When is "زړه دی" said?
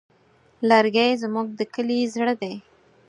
2.13-2.55